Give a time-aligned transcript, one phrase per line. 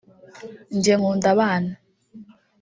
[0.75, 1.71] Njye nkunda abana